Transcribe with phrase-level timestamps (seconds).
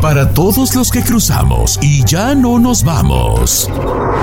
[0.00, 3.68] Para todos los que cruzamos y ya no nos vamos,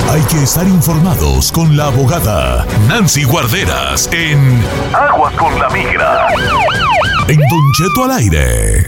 [0.09, 4.59] hay que estar informados con la abogada Nancy Guarderas en
[4.91, 6.29] Aguas con la Migra.
[7.27, 8.87] En Don Cheto al aire.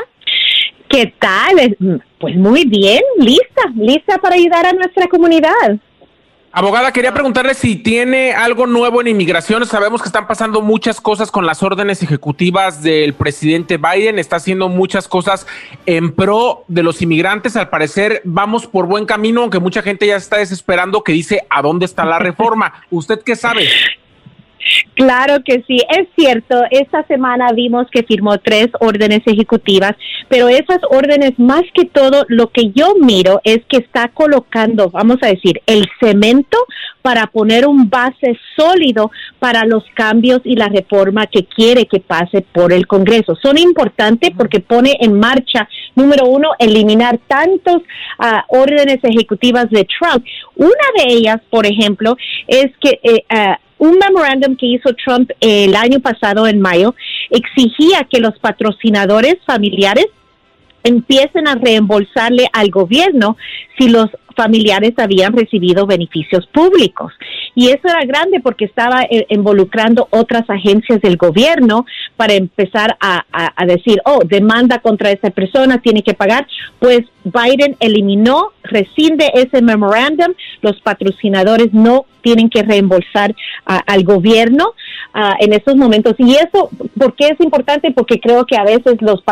[0.90, 1.76] ¿Qué tal?
[2.20, 5.78] Pues muy bien, lista, lista para ayudar a nuestra comunidad.
[6.52, 9.66] Abogada, quería preguntarle si tiene algo nuevo en inmigración.
[9.66, 14.18] Sabemos que están pasando muchas cosas con las órdenes ejecutivas del presidente Biden.
[14.18, 15.46] Está haciendo muchas cosas
[15.86, 17.56] en pro de los inmigrantes.
[17.58, 21.62] Al parecer vamos por buen camino, aunque mucha gente ya está desesperando que dice a
[21.62, 22.74] dónde está la reforma.
[22.90, 23.68] ¿Usted qué sabe?
[24.94, 26.64] Claro que sí, es cierto.
[26.72, 29.94] Esta semana vimos que firmó tres órdenes ejecutivas,
[30.28, 35.18] pero esas órdenes, más que todo, lo que yo miro es que está colocando, vamos
[35.22, 36.58] a decir, el cemento
[37.02, 42.42] para poner un base sólido para los cambios y la reforma que quiere que pase
[42.42, 43.36] por el Congreso.
[43.42, 47.84] Son importantes porque pone en marcha, número uno, eliminar tantos
[48.20, 50.26] ah, órdenes ejecutivas de Trump.
[50.56, 52.18] Una de ellas, por ejemplo,
[52.48, 56.96] es que eh, ah, un memorándum que hizo Trump el año pasado, en mayo,
[57.30, 60.08] exigía que los patrocinadores familiares
[60.84, 63.36] empiecen a reembolsarle al gobierno
[63.78, 67.12] si los familiares habían recibido beneficios públicos.
[67.56, 71.86] Y eso era grande porque estaba eh, involucrando otras agencias del gobierno
[72.16, 76.48] para empezar a, a, decir, oh, demanda contra esa persona, tiene que pagar.
[76.80, 77.02] Pues
[77.32, 83.34] Biden eliminó, rescinde ese memorándum, los patrocinadores no tienen que reembolsar
[83.66, 84.74] al gobierno
[85.40, 86.16] en esos momentos.
[86.18, 87.92] Y eso, ¿por qué es importante?
[87.92, 89.24] Porque creo que a veces los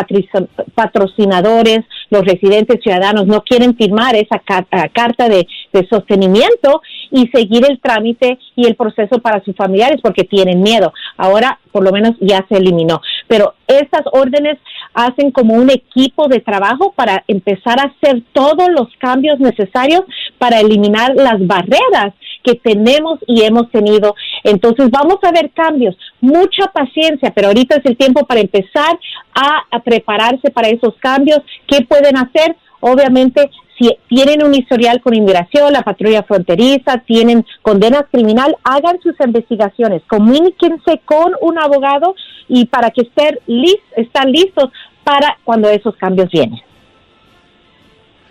[0.73, 5.45] patrocinadores, los residentes ciudadanos no quieren firmar esa carta de
[5.89, 10.93] sostenimiento y seguir el trámite y el proceso para sus familiares porque tienen miedo.
[11.17, 13.01] Ahora, por lo menos, ya se eliminó.
[13.27, 14.57] Pero estas órdenes
[14.93, 20.01] hacen como un equipo de trabajo para empezar a hacer todos los cambios necesarios
[20.37, 22.13] para eliminar las barreras
[22.43, 24.15] que tenemos y hemos tenido.
[24.43, 28.97] Entonces vamos a ver cambios, mucha paciencia, pero ahorita es el tiempo para empezar
[29.33, 31.39] a, a prepararse para esos cambios.
[31.67, 32.55] ¿Qué pueden hacer?
[32.87, 39.15] Obviamente si tienen un historial con inmigración, la patrulla fronteriza, tienen condenas criminal, hagan sus
[39.19, 42.13] investigaciones, comuníquense con un abogado
[42.47, 43.39] y para que estén,
[43.97, 44.69] están listos
[45.03, 46.61] para cuando esos cambios vienen.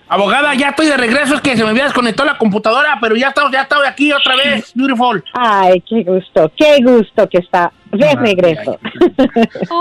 [0.06, 3.28] Abogada, ya estoy de regreso, es que se me había desconectado la computadora, pero ya
[3.28, 5.24] estamos, ya estoy aquí otra vez, beautiful.
[5.32, 8.78] Ay, qué gusto, qué gusto que está de regreso.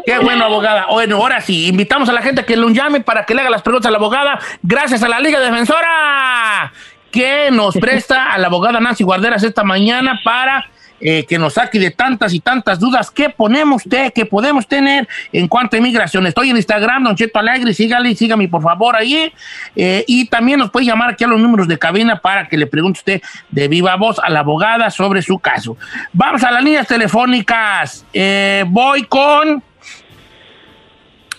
[0.05, 0.87] Qué bueno, abogada.
[0.89, 3.63] Bueno, ahora sí, invitamos a la gente que lo llame para que le haga las
[3.63, 6.71] preguntas a la abogada, gracias a la Liga Defensora,
[7.11, 10.65] que nos presta a la abogada Nancy Guarderas esta mañana para
[11.05, 15.05] eh, que nos saque de tantas y tantas dudas que ponemos usted, que podemos tener
[15.33, 16.25] en cuanto a inmigración.
[16.25, 19.33] Estoy en Instagram, Don Cheto Alegre, sígale, sígame por favor ahí.
[19.75, 22.67] Eh, y también nos puede llamar aquí a los números de cabina para que le
[22.67, 25.75] pregunte usted de viva voz a la abogada sobre su caso.
[26.13, 28.05] Vamos a las líneas telefónicas.
[28.13, 29.61] Eh, voy con.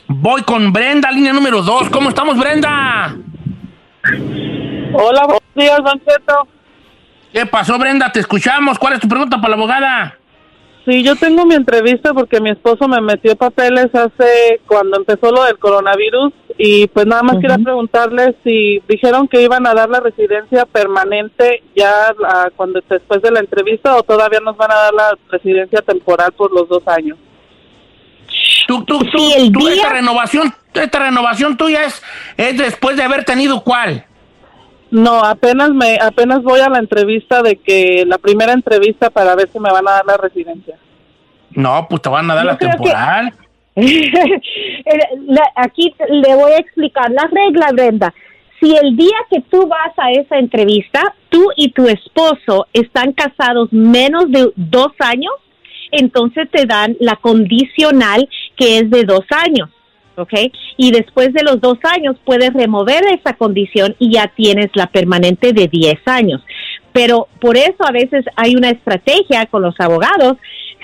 [0.06, 1.88] Voy con Brenda, línea número dos.
[1.88, 3.16] ¿Cómo estamos, Brenda?
[4.92, 6.53] Hola, buenos días, Don Cheto.
[7.34, 8.12] ¿Qué pasó, Brenda?
[8.12, 8.78] Te escuchamos.
[8.78, 10.18] ¿Cuál es tu pregunta para la abogada?
[10.84, 15.42] Sí, yo tengo mi entrevista porque mi esposo me metió papeles hace cuando empezó lo
[15.42, 19.98] del coronavirus y pues nada más quería preguntarle si dijeron que iban a dar la
[19.98, 22.14] residencia permanente ya
[22.54, 26.52] cuando después de la entrevista o todavía nos van a dar la residencia temporal por
[26.52, 27.18] los dos años.
[28.68, 32.00] Tú, tú, tú, tú, esta renovación, esta renovación tuya es,
[32.36, 34.06] es después de haber tenido cuál?
[34.94, 39.50] No, apenas me apenas voy a la entrevista de que la primera entrevista para ver
[39.52, 40.76] si me van a dar la residencia.
[41.50, 43.34] No, pues te van a dar la temporal.
[45.56, 48.14] Aquí le voy a explicar la regla, Brenda.
[48.60, 53.72] Si el día que tú vas a esa entrevista, tú y tu esposo están casados
[53.72, 55.34] menos de dos años,
[55.90, 59.70] entonces te dan la condicional que es de dos años.
[60.16, 60.32] ¿Ok?
[60.76, 65.52] Y después de los dos años puedes remover esa condición y ya tienes la permanente
[65.52, 66.40] de 10 años.
[66.92, 70.36] Pero por eso a veces hay una estrategia con los abogados.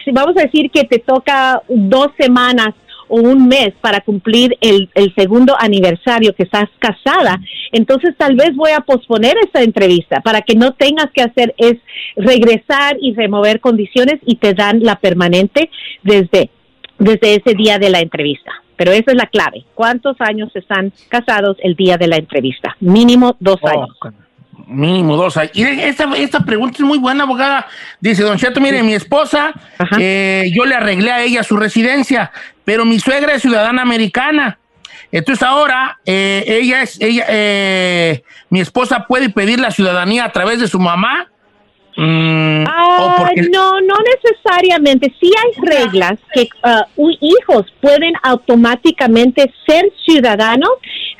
[0.05, 2.75] Si vamos a decir que te toca dos semanas
[3.09, 7.41] o un mes para cumplir el, el, segundo aniversario que estás casada,
[7.73, 11.77] entonces tal vez voy a posponer esa entrevista para que no tengas que hacer es
[12.17, 15.71] regresar y remover condiciones y te dan la permanente
[16.03, 16.51] desde,
[16.99, 18.53] desde ese día de la entrevista.
[18.81, 19.67] Pero esa es la clave.
[19.75, 22.79] ¿Cuántos años están casados el día de la entrevista?
[22.81, 23.91] Mínimo dos oh, años.
[24.67, 25.53] Mínimo dos años.
[25.55, 27.67] Y esta, esta pregunta es muy buena, abogada.
[28.01, 29.53] Dice, don Cheto, mire, mi esposa,
[29.99, 32.33] eh, yo le arreglé a ella su residencia,
[32.65, 34.59] pero mi suegra es ciudadana americana.
[35.13, 40.59] Entonces ahora eh, ella es, ella, eh, mi esposa puede pedir la ciudadanía a través
[40.59, 41.31] de su mamá
[42.03, 45.13] Mm, ah, no, no necesariamente.
[45.21, 50.71] Sí hay reglas que uh, hijos pueden automáticamente ser ciudadanos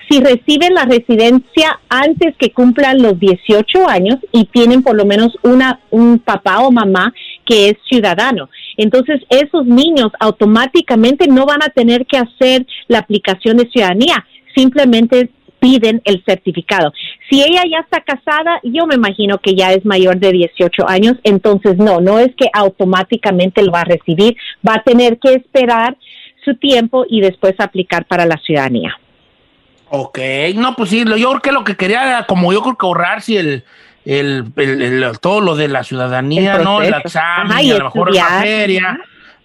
[0.09, 5.37] si reciben la residencia antes que cumplan los 18 años y tienen por lo menos
[5.43, 7.13] una un papá o mamá
[7.45, 8.49] que es ciudadano.
[8.79, 14.25] Entonces, esos niños automáticamente no van a tener que hacer la aplicación de ciudadanía,
[14.55, 15.31] simplemente
[15.61, 16.93] piden el certificado.
[17.29, 21.17] Si ella ya está casada, yo me imagino que ya es mayor de 18 años,
[21.23, 24.37] entonces no, no es que automáticamente lo va a recibir,
[24.67, 25.97] va a tener que esperar
[26.45, 28.99] su tiempo y después aplicar para la ciudadanía.
[29.91, 30.19] Ok,
[30.55, 33.23] no, pues sí, yo creo que lo que quería era como yo creo que ahorrar
[33.23, 33.65] si el,
[34.05, 34.45] el,
[35.21, 36.81] todo lo de la ciudadanía, ¿no?
[36.81, 38.99] El examen, y a lo mejor la feria,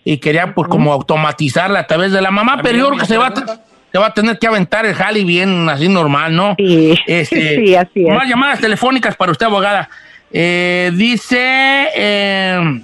[0.03, 3.17] y quería pues como automatizarla a través de la mamá, pero yo creo que se
[3.17, 3.33] va a
[3.95, 6.55] te va a tener que aventar el jali bien así normal, ¿no?
[6.57, 8.13] Sí, este, sí así es.
[8.13, 9.89] Más llamadas telefónicas para usted, abogada.
[10.33, 12.81] Eh, dice, eh,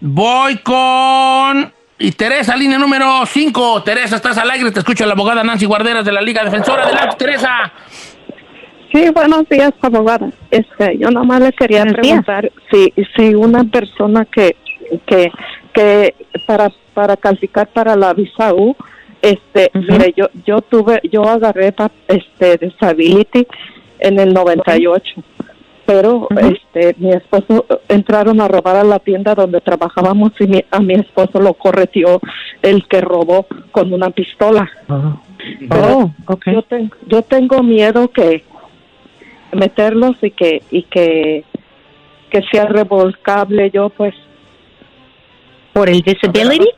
[0.00, 1.72] voy con...
[2.00, 3.84] Y Teresa, línea número 5.
[3.84, 6.82] Teresa, estás al aire, te escucho la abogada Nancy Guarderas de la Liga Defensora.
[6.82, 7.72] Adelante, Teresa.
[8.92, 10.28] Sí, buenos días, abogada.
[10.50, 14.56] Este, yo nada más le quería preguntar si, si una persona que,
[15.06, 15.30] que,
[15.72, 16.14] que
[16.46, 18.76] para para calificar para la visa U,
[19.22, 21.74] este, mire, yo yo tuve yo agarré
[22.08, 23.46] este disability
[23.98, 25.22] en el 98.
[25.86, 30.94] Pero este mi esposo entraron a robar a la tienda donde trabajábamos y a mi
[30.94, 32.20] esposo lo corretió
[32.62, 34.70] el que robó con una pistola.
[35.70, 36.54] Oh, okay.
[36.54, 38.44] yo, tengo yo tengo miedo que
[39.52, 41.44] meterlos y que y que
[42.30, 44.14] que sea revolcable yo pues
[45.72, 46.68] por el disability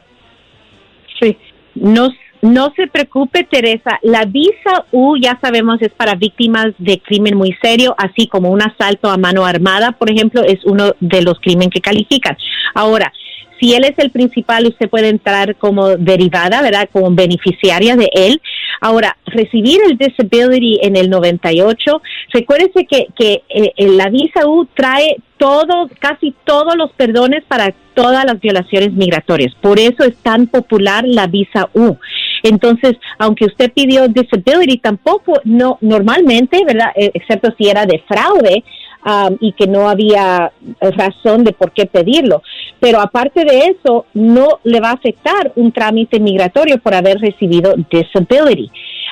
[1.21, 1.37] Sí.
[1.75, 2.11] No,
[2.43, 3.99] no se preocupe, Teresa.
[4.03, 8.63] La visa U, ya sabemos, es para víctimas de crimen muy serio, así como un
[8.63, 12.37] asalto a mano armada, por ejemplo, es uno de los crímenes que califican.
[12.75, 13.13] Ahora,
[13.61, 16.89] si él es el principal, usted puede entrar como derivada, ¿verdad?
[16.93, 18.43] Como beneficiaria de él.
[18.81, 25.17] Ahora, recibir el disability en el 98, recuérdese que, que eh, la visa U trae
[25.37, 29.55] todo, casi todos los perdones para todas las violaciones migratorias.
[29.61, 31.97] Por eso es tan popular la visa U.
[32.43, 36.89] Entonces, aunque usted pidió disability, tampoco, no, normalmente, ¿verdad?
[36.97, 38.65] Eh, excepto si era de fraude,
[39.05, 42.41] Um, y que no había razón de por qué pedirlo.
[42.79, 47.75] Pero aparte de eso, no le va a afectar un trámite migratorio por haber recibido
[47.91, 48.71] disability.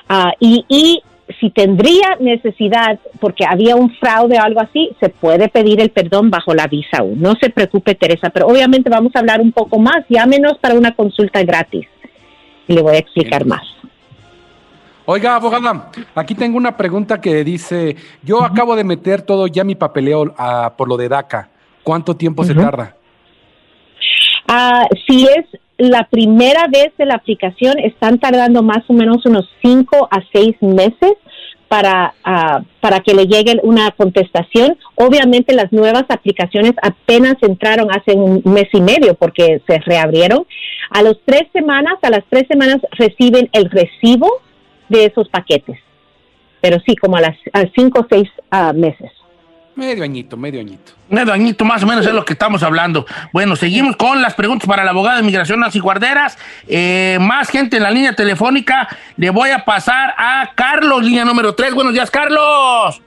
[0.09, 1.03] Uh, y, y
[1.39, 6.31] si tendría necesidad, porque había un fraude o algo así, se puede pedir el perdón
[6.31, 7.15] bajo la visa U.
[7.17, 10.75] No se preocupe, Teresa, pero obviamente vamos a hablar un poco más, ya menos para
[10.75, 11.87] una consulta gratis.
[12.67, 13.63] Y le voy a explicar más.
[15.07, 19.75] Oiga, abogada, aquí tengo una pregunta que dice, yo acabo de meter todo ya mi
[19.75, 21.49] papeleo ah, por lo de DACA.
[21.83, 22.95] ¿Cuánto tiempo se tarda?
[24.47, 25.47] Ah, si es
[25.81, 30.55] la primera vez de la aplicación, están tardando más o menos unos cinco a seis
[30.61, 31.15] meses,
[31.71, 34.77] para, ah, para que le llegue una contestación.
[34.97, 40.45] Obviamente las nuevas aplicaciones apenas entraron hace un mes y medio porque se reabrieron.
[40.91, 44.29] A las tres semanas, a las tres semanas reciben el recibo
[44.89, 45.79] de esos paquetes.
[46.61, 47.37] Pero sí, como a las
[47.77, 49.13] cinco o seis ah, meses.
[49.77, 50.93] Medio añito, medio añito.
[51.09, 53.07] Medio añito más o menos es lo que estamos hablando.
[53.33, 56.37] Bueno, seguimos con las preguntas para la abogada de migración Nancy Guarderas.
[56.69, 58.89] Eh, más gente en la línea telefónica.
[59.17, 61.73] Le voy a pasar a Carlos, línea número 3.
[61.73, 63.01] Buenos días, Carlos.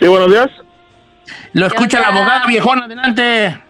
[0.00, 0.50] Sí, buenos días.
[1.52, 3.60] Lo escucha la abogada viejona, adelante.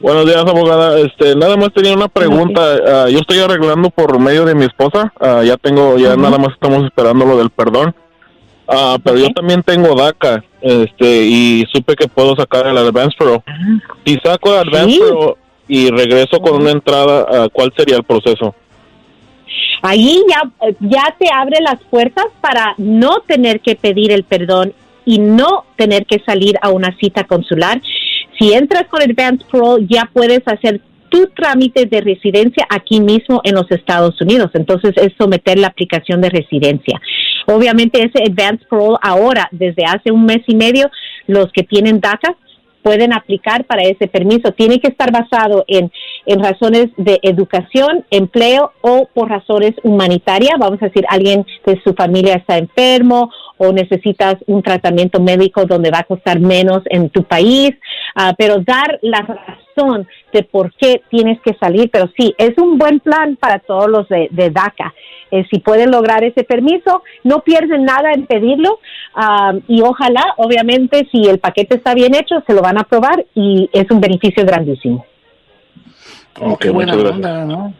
[0.00, 0.98] Buenos días, abogada.
[0.98, 2.60] Este, nada más tenía una pregunta.
[2.60, 5.12] Ah, yo estoy arreglando por medio de mi esposa.
[5.20, 7.94] Ah, ya tengo, ya nada más estamos esperando lo del perdón.
[8.68, 13.42] Ah, pero yo también tengo DACA, este, y supe que puedo sacar el Advance Pro.
[14.04, 15.00] Si saco el Advance Sí.
[15.00, 15.38] Pro
[15.68, 18.54] y regreso con una entrada, ah, ¿cuál sería el proceso?
[19.82, 20.42] Ahí ya,
[20.80, 24.72] ya te abre las puertas para no tener que pedir el perdón
[25.04, 27.80] y no tener que salir a una cita consular.
[28.38, 33.54] Si entras con Advance Pro, ya puedes hacer tu trámite de residencia aquí mismo en
[33.54, 34.50] los Estados Unidos.
[34.54, 37.00] Entonces es someter la aplicación de residencia.
[37.46, 40.90] Obviamente ese Advance Pro ahora, desde hace un mes y medio,
[41.26, 42.36] los que tienen DACA
[42.82, 44.52] pueden aplicar para ese permiso.
[44.52, 45.90] Tiene que estar basado en,
[46.26, 50.54] en razones de educación, empleo o por razones humanitarias.
[50.58, 55.90] Vamos a decir, alguien de su familia está enfermo o necesitas un tratamiento médico donde
[55.90, 57.70] va a costar menos en tu país,
[58.14, 61.90] Ah, pero dar la razón de por qué tienes que salir.
[61.90, 64.92] Pero sí, es un buen plan para todos los de, de DACA.
[65.30, 68.80] Eh, si pueden lograr ese permiso, no pierden nada en pedirlo
[69.14, 73.24] ah, y ojalá, obviamente, si el paquete está bien hecho, se lo van a aprobar
[73.34, 75.06] y es un beneficio grandísimo.
[76.38, 77.72] Oh, qué buena muchas onda, ¿no?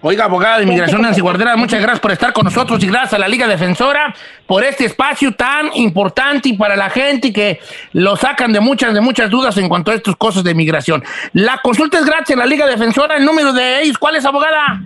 [0.00, 3.18] Oiga, abogada de inmigración Nancy Guardera, muchas gracias por estar con nosotros y gracias a
[3.18, 4.14] la Liga Defensora
[4.46, 7.60] por este espacio tan importante y para la gente que
[7.92, 11.02] lo sacan de muchas, de muchas dudas en cuanto a estas cosas de inmigración.
[11.32, 13.16] La consulta es gratis en la Liga Defensora.
[13.16, 14.80] El número de ellos, ¿cuál es, abogada?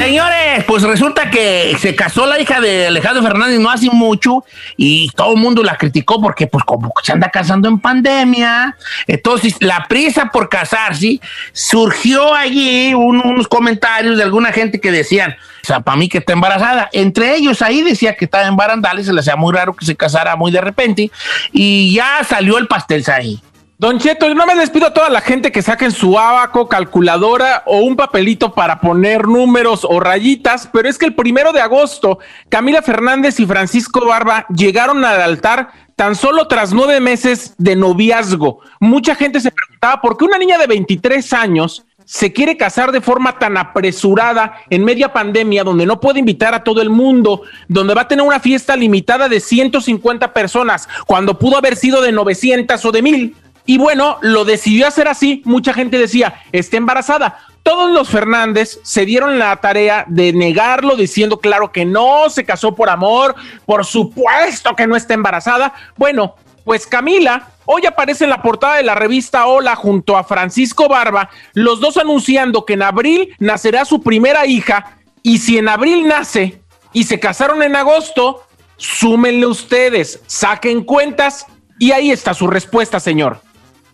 [0.06, 4.46] Señores, pues resulta que se casó la hija de Alejandro Fernández no hace mucho
[4.78, 8.78] y todo el mundo la criticó porque pues como se anda casando en pandemia.
[9.08, 11.20] Entonces la prisa por casarse
[11.54, 15.32] surgió allí un- unos comentarios de alguna gente que decían,
[15.64, 16.88] o sea, para mí que está embarazada.
[16.94, 19.96] Entre ellos ahí decía que estaba en barandales, se le hacía muy raro que se
[19.96, 21.10] casara muy de repente
[21.52, 23.42] y ya salió el pastel ahí.
[23.78, 27.80] Don Cheto, no me despido a toda la gente que saquen su abaco, calculadora o
[27.80, 32.82] un papelito para poner números o rayitas, pero es que el primero de agosto, Camila
[32.82, 38.62] Fernández y Francisco Barba llegaron al altar tan solo tras nueve meses de noviazgo.
[38.80, 43.02] Mucha gente se preguntaba por qué una niña de 23 años se quiere casar de
[43.02, 47.94] forma tan apresurada en media pandemia, donde no puede invitar a todo el mundo, donde
[47.94, 52.86] va a tener una fiesta limitada de 150 personas, cuando pudo haber sido de 900
[52.86, 53.36] o de 1000.
[53.66, 55.42] Y bueno, lo decidió hacer así.
[55.46, 57.40] Mucha gente decía, está embarazada.
[57.64, 62.76] Todos los Fernández se dieron la tarea de negarlo, diciendo, claro que no, se casó
[62.76, 63.34] por amor,
[63.66, 65.74] por supuesto que no está embarazada.
[65.98, 70.88] Bueno, pues Camila hoy aparece en la portada de la revista Hola junto a Francisco
[70.88, 76.08] Barba, los dos anunciando que en abril nacerá su primera hija y si en abril
[76.08, 76.62] nace
[76.94, 78.44] y se casaron en agosto,
[78.78, 81.48] súmenle ustedes, saquen cuentas
[81.80, 83.42] y ahí está su respuesta, señor.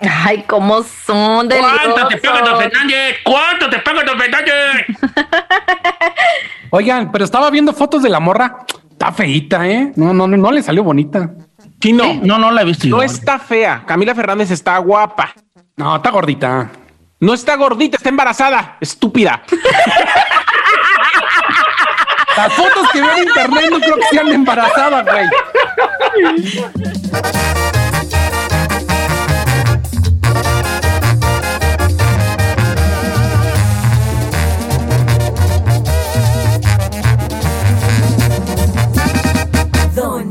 [0.01, 3.17] Ay, cómo son de ¿Cuánto te paga Don Fernández?
[3.23, 4.87] ¿Cuánto te paga Don Fernández?
[6.71, 8.65] Oigan, pero estaba viendo fotos de la morra.
[8.89, 9.91] Está feíta, ¿eh?
[9.95, 11.31] No, no, no, no le salió bonita.
[11.79, 12.03] Chino.
[12.03, 12.19] ¿Eh?
[12.23, 12.95] No, no la he visto yo.
[12.95, 13.83] No está fea.
[13.85, 15.33] Camila Fernández está guapa.
[15.75, 16.69] No, está gordita.
[17.19, 18.77] No está gordita, está embarazada.
[18.79, 19.43] Estúpida.
[22.37, 25.29] Las fotos que veo en internet no creo que sean embarazadas, güey.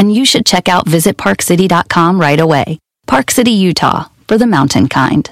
[0.00, 2.78] And you should check out visitparkcity.com right away.
[3.06, 5.28] Park City, Utah, for the mountain kind.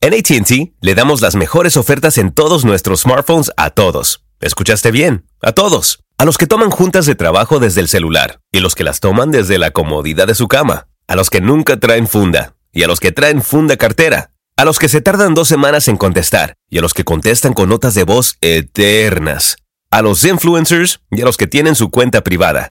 [0.00, 4.24] En ATT le damos las mejores ofertas en todos nuestros smartphones a todos.
[4.40, 5.24] ¿Escuchaste bien?
[5.40, 6.00] A todos.
[6.16, 9.30] A los que toman juntas de trabajo desde el celular y los que las toman
[9.30, 10.88] desde la comodidad de su cama.
[11.06, 14.32] A los que nunca traen funda y a los que traen funda cartera.
[14.56, 17.68] A los que se tardan dos semanas en contestar y a los que contestan con
[17.68, 19.58] notas de voz eternas.
[19.92, 22.70] A los influencers y a los que tienen su cuenta privada.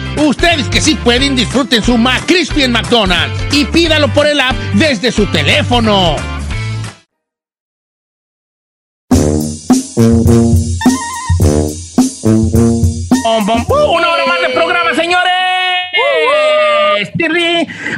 [0.17, 5.11] Ustedes que sí pueden, disfruten su McCrispy en McDonald's y pídalo por el app desde
[5.11, 6.15] su teléfono.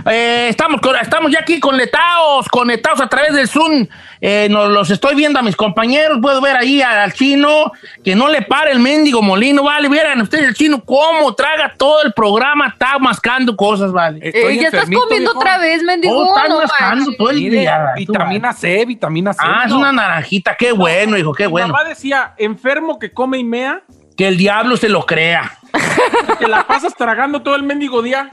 [0.06, 3.88] Eh, estamos, con- estamos ya aquí conectados, conectados a través del Zoom.
[4.20, 6.20] Eh, nos los estoy viendo a mis compañeros.
[6.22, 7.72] Puedo ver ahí al chino
[8.04, 9.88] que no le para el mendigo molino, vale.
[9.90, 14.20] Vieran ustedes el chino cómo traga todo el programa, está mascando cosas, vale.
[14.22, 16.18] Eh, ya estás comiendo otra vez, mendigo.
[16.18, 17.86] Oh, estás no mascando todo el Mire, día.
[17.96, 19.40] vitamina C, vitamina C.
[19.44, 20.56] Ah, es una naranjita.
[20.56, 21.68] Qué bueno, hijo, qué Mi bueno.
[21.70, 23.82] mamá decía, enfermo que come y mea,
[24.18, 25.58] Que el diablo se lo crea.
[26.40, 28.30] que la pasas tragando todo el mendigo día.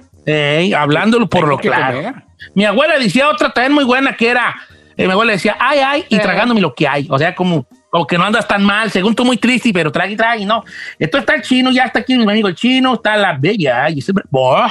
[0.77, 1.99] Hablándolo por lo claro.
[1.99, 2.15] comer.
[2.55, 4.55] Mi abuela decía otra también muy buena que era,
[4.97, 6.23] eh, mi abuela decía, ay, ay, y Sí.
[6.23, 7.07] tragándome lo que hay.
[7.11, 10.17] O sea, como, como que no andas tan mal, según tú muy triste, pero trague,
[10.17, 10.65] trague, no.
[10.99, 14.01] Entonces está el chino, ya está aquí mi amigo el chino, está la bella, y
[14.01, 14.67] siempre, boh,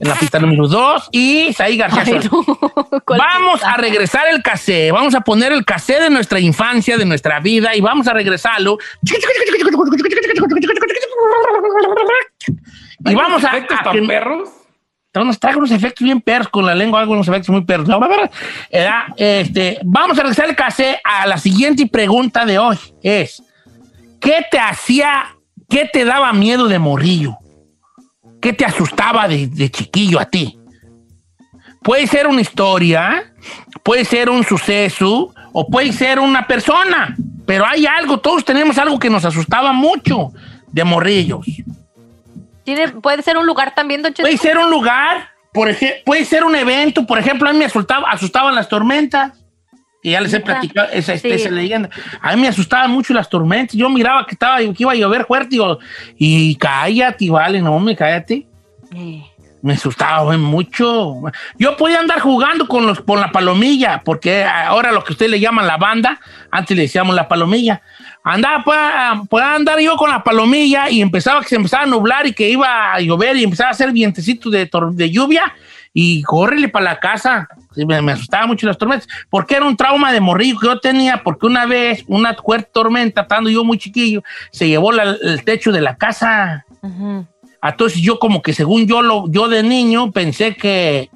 [0.00, 2.02] en la pista número dos, y Saí García.
[2.04, 2.32] Ay, Solís.
[2.32, 2.42] no.
[3.06, 3.72] ¿Cuál Vamos pista?
[3.72, 7.74] a regresar el cassé, vamos a poner el cassé de nuestra infancia, de nuestra vida,
[7.76, 8.78] y vamos a regresarlo.
[13.06, 14.48] Y vamos a, efectos a tan que- perros?
[15.22, 17.88] Nos trae unos efectos bien perros con la lengua, algunos efectos muy perros.
[19.16, 22.76] Este, vamos a regresar el cassé a la siguiente pregunta de hoy.
[23.02, 23.42] Es,
[24.20, 25.36] ¿qué te hacía,
[25.68, 27.36] qué te daba miedo de morrillo?
[28.40, 30.58] ¿Qué te asustaba de, de chiquillo a ti?
[31.82, 33.32] Puede ser una historia,
[33.82, 37.14] puede ser un suceso o puede ser una persona,
[37.46, 40.32] pero hay algo, todos tenemos algo que nos asustaba mucho
[40.72, 41.46] de morrillos.
[42.64, 44.22] Tiene- puede ser un lugar también, Don Cheto.
[44.26, 47.64] Puede ser un lugar, por ejemplo, puede ser un evento, por ejemplo, a mí me
[47.66, 49.32] asustaba, asustaban las tormentas.
[50.02, 51.30] Y ya les he platicado esa, Sí.
[51.30, 51.88] esa leyenda.
[52.20, 53.74] A mí me asustaban mucho las tormentas.
[53.74, 55.78] Yo miraba que, estaba, que iba a llover fuerte y, digo,
[56.18, 58.46] y cállate, vale, no me cállate.
[59.64, 61.22] Me asustaba mucho.
[61.58, 65.40] Yo podía andar jugando con, los, con la palomilla, porque ahora lo que ustedes le
[65.40, 67.80] llaman la banda, antes le decíamos la palomilla.
[68.22, 72.26] Andaba, podía, podía andar yo con la palomilla y empezaba que se empezaba a nublar
[72.26, 75.50] y que iba a llover y empezaba a hacer vientecito de, de lluvia
[75.94, 77.48] y córrele para la casa.
[77.74, 81.22] Me, me asustaba mucho las tormentas, porque era un trauma de morrillo que yo tenía,
[81.22, 84.22] porque una vez una fuerte tormenta, estando yo muy chiquillo,
[84.52, 86.66] se llevó la- el techo de la casa.
[87.64, 91.08] Entonces yo como que según yo lo, yo de niño pensé que,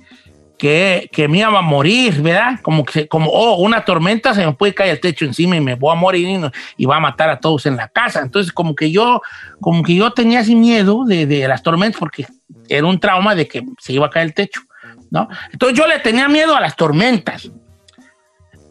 [0.57, 2.61] que, que me iba a morir, ¿verdad?
[2.63, 5.75] Como que como oh, una tormenta se me puede caer el techo encima y me
[5.75, 8.21] voy a morir y, y va a matar a todos en la casa.
[8.21, 9.21] Entonces como que yo
[9.61, 12.27] como que yo tenía ese miedo de, de las tormentas porque
[12.69, 14.63] era un trauma de que se iba a caer el techo,
[15.11, 15.29] ¿no?
[15.53, 17.51] Entonces yo le tenía miedo a las tormentas.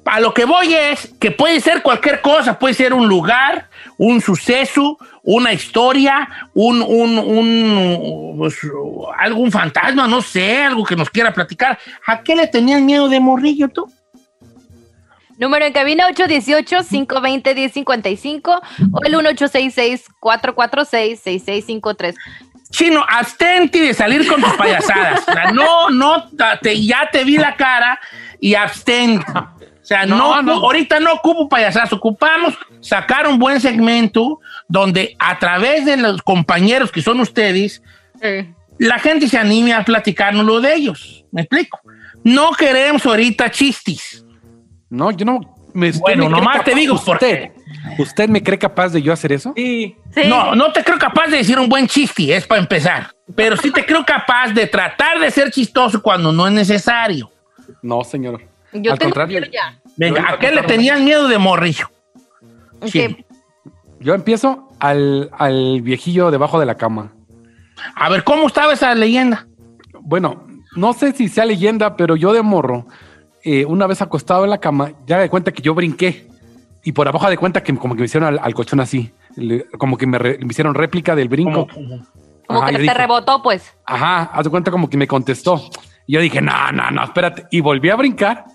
[0.05, 4.21] A lo que voy es que puede ser cualquier cosa, puede ser un lugar, un
[4.21, 4.97] suceso,
[5.29, 8.55] una historia, un, un, un, pues,
[9.19, 11.77] algún fantasma, no sé, algo que nos quiera platicar.
[12.05, 13.91] ¿A qué le tenías miedo de morrillo tú?
[15.37, 18.61] Número en cabina 818-520-1055
[18.93, 22.15] o el 1866-446-6653.
[22.69, 25.21] Chino, abstente de salir con tus payasadas.
[25.27, 26.25] O sea, no, no,
[26.61, 27.99] te- ya te vi la cara
[28.39, 29.25] y abstente.
[29.88, 35.39] O sea, no, no, ahorita no ocupo payasadas, ocupamos sacar un buen segmento donde a
[35.39, 37.82] través de los compañeros que son ustedes,
[38.78, 41.23] la gente se anime a platicarnos lo de ellos.
[41.32, 41.80] ¿Me explico?
[42.21, 44.26] No queremos ahorita chistes.
[44.89, 45.39] No, yo no.
[45.73, 47.52] Me, Bueno, me nomás te digo, usted.
[47.97, 49.54] ¿Usted me cree capaz de yo hacer eso?
[49.56, 49.95] Sí.
[50.28, 53.12] No, no te creo capaz de decir un buen chiste, es para empezar.
[53.38, 57.32] Pero sí te creo capaz de tratar de ser chistoso cuando no es necesario.
[57.82, 58.41] No, señor.
[58.73, 59.39] Yo Al tengo contrario.
[59.39, 59.80] miedo ya.
[59.95, 61.89] Venga, ¿a qué le tenías miedo de morrillo?
[62.82, 62.95] Ok.
[63.99, 67.12] Yo empiezo al, al viejillo debajo de la cama.
[67.95, 69.47] A ver, ¿cómo estaba esa leyenda?
[70.01, 72.86] Bueno, no sé si sea leyenda, pero yo de morro,
[73.43, 76.27] eh, una vez acostado en la cama, ya de cuenta que yo brinqué.
[76.84, 79.12] Y por abajo de cuenta que como que me hicieron al, al colchón así.
[79.36, 81.67] Le- como que me, re- me hicieron réplica del brinco.
[81.67, 83.75] Como Ajá, que te dije, rebotó, pues.
[83.86, 85.62] Ajá, haz de cuenta como que me contestó.
[86.06, 87.45] Y yo dije, no, no, no, espérate.
[87.51, 88.45] Y volví a brincar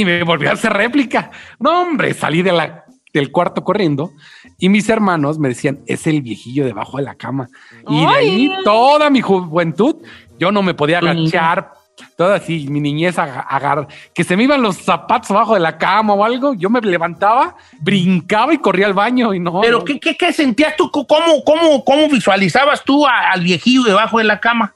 [0.00, 1.30] y me volví a hacer réplica.
[1.58, 4.12] No, hombre, salí de la, del cuarto corriendo
[4.58, 7.48] y mis hermanos me decían, es el viejillo debajo de la cama.
[7.88, 9.96] Y de ahí toda mi juventud,
[10.38, 11.72] yo no me podía agachar.
[12.14, 15.78] Toda así, mi niñez aga- agar, que se me iban los zapatos abajo de la
[15.78, 19.62] cama o algo, yo me levantaba, brincaba y corría al baño y no.
[19.62, 19.84] Pero no.
[19.84, 20.90] ¿qué, qué, qué sentías tú?
[20.90, 24.74] ¿Cómo, cómo, cómo visualizabas tú a- al viejillo debajo de la cama?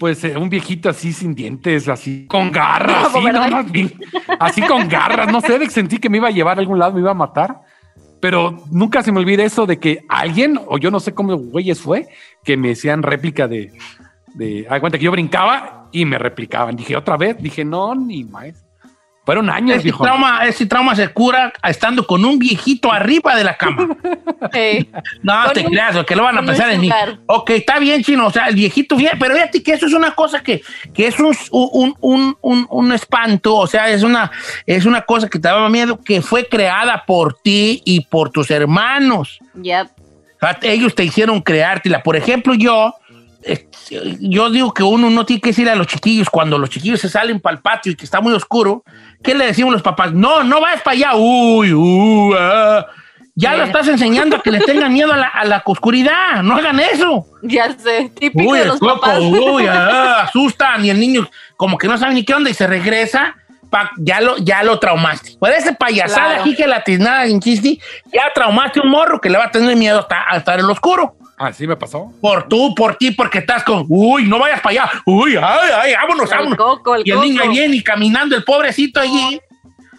[0.00, 3.50] Pues eh, un viejito así sin dientes, así con garras, así, ¿verdad?
[3.50, 3.92] no, más bien,
[4.40, 6.94] así con garras, no sé, de- sentí que me iba a llevar a algún lado,
[6.94, 7.60] me iba a matar,
[8.18, 11.80] pero nunca se me olvida eso de que alguien, o yo no sé cómo güeyes
[11.80, 12.08] fue,
[12.42, 13.72] que me hacían réplica de,
[14.34, 16.76] de, de cuenta que yo brincaba y me replicaban.
[16.76, 18.64] Dije otra vez, dije no, ni más.
[19.24, 20.02] Fueron años, Ese viejo.
[20.02, 23.88] trauma, ese trauma se cura estando con un viejito arriba de la cama.
[25.22, 26.90] No, Con te un- creas, que lo van a pensar en mí.
[27.26, 30.12] Ok, está bien, chino, o sea, el viejito, bien, pero fíjate que eso es una
[30.14, 30.62] cosa que,
[30.94, 34.30] que es un, un, un, un, un espanto, o sea, es una,
[34.66, 38.50] es una cosa que te daba miedo, que fue creada por ti y por tus
[38.50, 39.38] hermanos.
[39.62, 39.86] Yep.
[40.42, 42.02] O sea, Ellos te hicieron creártela.
[42.02, 42.94] Por ejemplo, yo,
[44.20, 47.08] yo digo que uno no tiene que decir a los chiquillos cuando los chiquillos se
[47.08, 48.84] salen para el patio y que está muy oscuro.
[49.22, 50.12] ¿Qué le decimos los papás?
[50.12, 51.10] No, no vayas para allá.
[51.14, 52.86] Uy, uy, ah.
[53.36, 56.42] Ya lo estás enseñando a que le tengan miedo a la, a la oscuridad.
[56.42, 57.26] No hagan eso.
[57.42, 59.18] Ya sé, típico Uy, de el los coco, papás.
[59.20, 62.66] uy, ah, asustan y el niño como que no sabe ni qué onda y se
[62.66, 63.34] regresa.
[63.70, 65.36] pa- ya, lo, ya lo traumaste.
[65.38, 66.42] Por ese payasada Claro.
[66.42, 67.78] aquí que la tiznada en chiste,
[68.12, 70.72] ya traumaste un morro que le va a tener miedo hasta, a estar en lo
[70.72, 71.14] oscuro.
[71.40, 72.12] Así me pasó.
[72.20, 75.94] Por tú, por ti, porque estás con, uy, no vayas para allá, uy, ay, ay,
[75.94, 76.58] vámonos, El vámonos.
[76.58, 77.52] coco, el y el niño coco.
[77.52, 79.40] viene y caminando el pobrecito allí.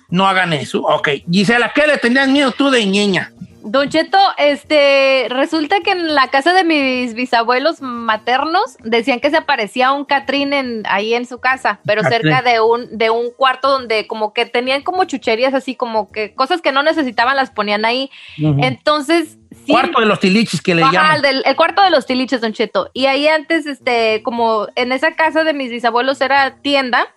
[0.10, 0.82] No hagan eso.
[0.82, 1.10] Ok.
[1.32, 3.32] Gisela, ¿qué le tenías miedo tú de ñeña?
[3.64, 9.38] Don Cheto, este, resulta que en la casa de mis bisabuelos maternos decían que se
[9.38, 12.22] aparecía un Catrín en, ahí en su casa, pero Catrín.
[12.22, 16.34] cerca de un, de un cuarto donde como que tenían como chucherías así, como que
[16.36, 18.12] cosas que no necesitaban las ponían ahí.
[18.38, 19.38] Entonces.
[19.72, 21.16] Cuarto de los tilichis que le Ajá, llaman.
[21.18, 22.90] el, del- el cuarto de los tiliches, Don Cheto.
[22.94, 27.08] Y ahí antes, este, como en esa casa de mis bisabuelos era tienda.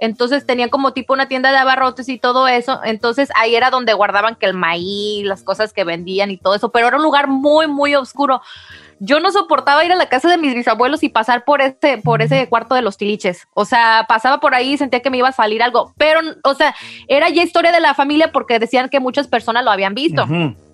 [0.00, 2.80] Entonces tenían como tipo una tienda de abarrotes y todo eso.
[2.84, 6.70] Entonces ahí era donde guardaban que el maíz, las cosas que vendían y todo eso.
[6.72, 8.42] Pero era un lugar muy, muy oscuro.
[9.00, 12.22] Yo no soportaba ir a la casa de mis bisabuelos y pasar por ese, por
[12.22, 13.46] ese cuarto de los tiliches.
[13.54, 15.92] O sea, pasaba por ahí y sentía que me iba a salir algo.
[15.96, 16.74] Pero, o sea,
[17.08, 20.26] era ya historia de la familia porque decían que muchas personas lo habían visto.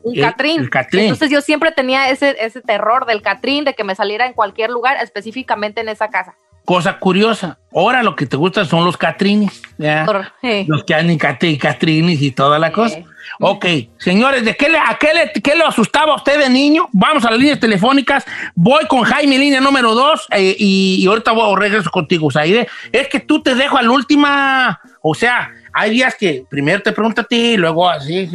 [0.02, 0.60] Un El- Catrín.
[0.60, 1.02] el Catrín.
[1.02, 4.70] Entonces yo siempre tenía ese, ese terror del Catrín, de que me saliera en cualquier
[4.70, 6.34] lugar, específicamente en esa casa.
[6.64, 10.06] Cosa curiosa, ahora lo que te gustan son los catrines, ¿ya?
[10.42, 10.64] Eh.
[10.68, 11.16] los que han y
[11.58, 12.98] catrines y toda la cosa.
[13.40, 13.66] Ok,
[13.98, 16.86] señores, ¿de qué le, a qué le, qué le asustaba a usted de niño?
[16.92, 18.24] Vamos a las líneas telefónicas.
[18.54, 22.68] Voy con Jaime, línea número dos, eh, y, y ahorita voy a regreso contigo, Zaire.
[22.92, 26.92] Es que tú te dejo a la última, o sea, hay días que primero te
[26.92, 28.28] pregunto a ti, luego así.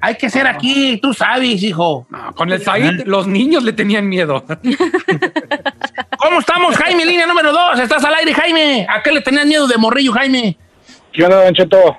[0.00, 2.06] Hay que ser aquí, tú sabes, hijo.
[2.34, 4.44] Con el Said, los niños le tenían miedo.
[6.18, 7.78] ¿Cómo estamos, Jaime, línea número dos?
[7.78, 8.86] Estás al aire, Jaime.
[8.88, 10.56] ¿A qué le tenías miedo de morrillo, Jaime?
[11.12, 11.96] ¿Qué onda, Don Cheto?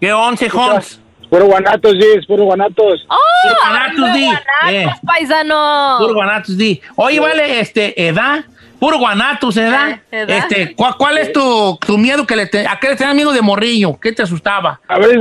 [0.00, 1.00] ¿Qué once, Hans?
[1.30, 3.06] Puro guanatos, Gis, puro guanatos.
[3.08, 3.16] ¡Oh!
[3.42, 4.30] Puro guanatos, di.
[4.70, 4.86] Eh.
[5.04, 5.96] paisano!
[5.98, 6.80] Puro guanatos, di.
[6.96, 8.44] Oye, vale, este, edad.
[8.78, 10.00] Puro guanatos, edad.
[10.10, 10.30] edad.
[10.38, 13.32] Este, ¿cuál, cuál es tu, tu miedo que le te, a qué le tenías miedo
[13.32, 13.98] de morrillo?
[14.00, 14.80] ¿Qué te asustaba?
[14.88, 15.20] A ver,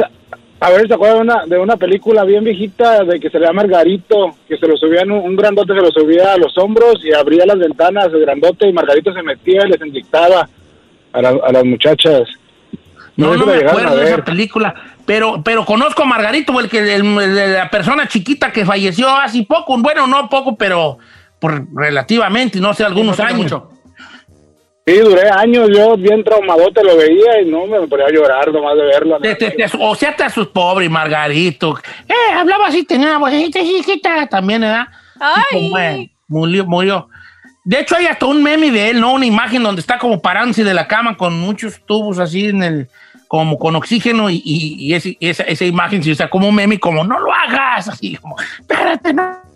[0.60, 3.46] a ver, ¿se acuerdan de una, de una película bien viejita de que se le
[3.48, 4.36] llama Margarito?
[4.48, 7.46] Que se lo subían, un, un grandote se lo subía a los hombros y abría
[7.46, 10.48] las ventanas, el grandote, y Margarito se metía y les inyectaba
[11.13, 12.22] a, la- a las muchachas.
[13.16, 14.74] No, me acuerdo de esa película,
[15.06, 19.44] pero, pero conozco a Margarito, el que, el- el- la persona chiquita que falleció hace
[19.44, 20.98] poco, bueno, no poco, pero
[21.43, 23.38] por relativamente, no sé, algunos no años.
[23.41, 23.69] mucho.
[24.86, 28.75] Sí, duré años, yo bien traumadote lo veía y no me ponía a llorar nomás
[28.77, 29.19] de verlo.
[29.19, 31.77] Te- te- te- o sea, te sus pobre Margarito.
[32.08, 34.88] Eh, hablaba así, tenía vocecita chiquita también, ¿verdad?
[35.19, 35.69] Ay.
[35.69, 37.10] Bueno, murió, murió.
[37.65, 39.13] De hecho, hay hasta un meme de él, ¿no?
[39.13, 42.88] Una imagen donde está como parándose de la cama con muchos tubos así en el,
[43.29, 46.77] como con oxígeno y, y- y ese- esa, esa imagen se usa como un meme,
[46.79, 49.53] como no lo hagas, así como, espérate, no.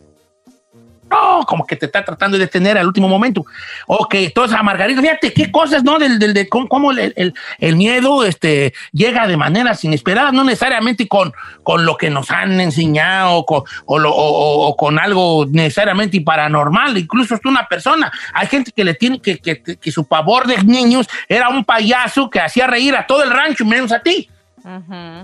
[1.09, 3.45] No, como que te está tratando de detener al último momento.
[3.85, 5.97] Ok, entonces a Margarita, fíjate qué cosas, ¿no?
[5.99, 10.43] Del, del, de cómo, cómo el, el- el miedo este, llega de maneras inesperadas, no
[10.43, 11.31] necesariamente con,
[11.63, 16.19] con lo que nos han enseñado con- o, lo- o- o- o con algo necesariamente
[16.19, 18.11] paranormal, incluso es una persona.
[18.33, 22.29] Hay gente que le tiene que, que, que su pavor de niños era un payaso
[22.29, 24.29] que hacía reír a todo el rancho, menos a ti.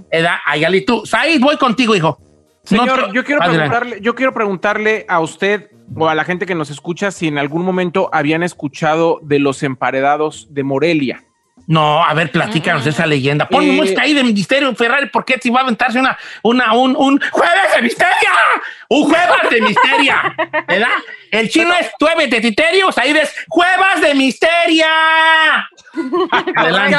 [0.10, 0.38] ¿Edad?
[0.46, 1.06] Ayali, tú.
[1.06, 2.18] Said, voy contigo, hijo.
[2.70, 6.46] No Señor, te- yo quiero preguntarle, yo quiero preguntarle a usted o a la gente
[6.46, 11.24] que nos escucha si en algún momento habían escuchado de los emparedados de Morelia.
[11.68, 13.48] No, a ver, platícanos esa leyenda.
[13.48, 16.96] Ponme Eh, música ahí de Misterio Ferrari, porque si va a aventarse una, una, un,
[16.98, 18.32] un jueves de misteria.
[18.90, 20.36] Un jueves de misteria.
[20.68, 20.88] ¿Verdad?
[21.32, 24.88] El chino es jueves de titerios, ahí ves jueves de misteria.
[26.56, 26.98] Adelante.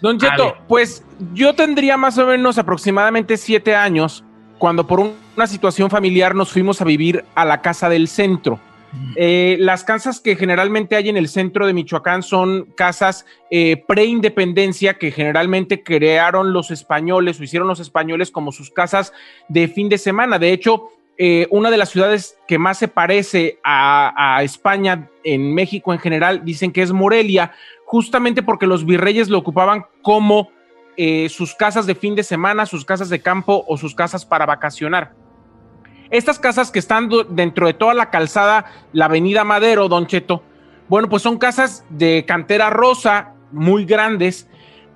[0.00, 4.24] Don Cheto, pues yo tendría más o menos aproximadamente siete años
[4.58, 8.60] cuando por un- una situación familiar nos fuimos a vivir a la casa del centro.
[9.16, 14.94] Eh, las casas que generalmente hay en el centro de Michoacán son casas eh, pre-independencia
[14.94, 19.12] que generalmente crearon los españoles o hicieron los españoles como sus casas
[19.48, 20.38] de fin de semana.
[20.38, 25.52] De hecho, eh, una de las ciudades que más se parece a, a España en
[25.52, 27.52] México en general dicen que es Morelia,
[27.88, 30.50] justamente porque los virreyes lo ocupaban como
[30.98, 34.44] eh, sus casas de fin de semana, sus casas de campo o sus casas para
[34.44, 35.14] vacacionar.
[36.10, 40.42] Estas casas que están dentro de toda la calzada, la avenida Madero, Don Cheto,
[40.90, 44.50] bueno, pues son casas de cantera rosa, muy grandes,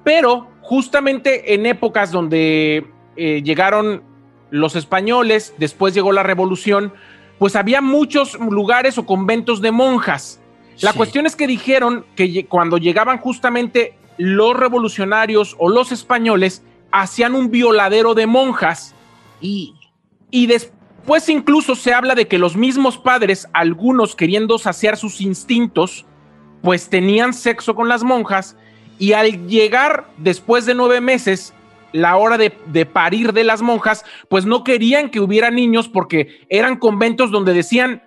[0.05, 4.02] pero justamente en épocas donde eh, llegaron
[4.50, 6.92] los españoles, después llegó la revolución,
[7.38, 10.41] pues había muchos lugares o conventos de monjas.
[10.82, 17.34] La cuestión es que dijeron que cuando llegaban justamente los revolucionarios o los españoles, hacían
[17.36, 18.94] un violadero de monjas.
[19.40, 19.74] Y,
[20.30, 26.04] y después incluso se habla de que los mismos padres, algunos queriendo saciar sus instintos,
[26.62, 28.56] pues tenían sexo con las monjas.
[28.98, 31.54] Y al llegar después de nueve meses
[31.92, 36.44] la hora de, de parir de las monjas, pues no querían que hubiera niños porque
[36.48, 38.02] eran conventos donde decían,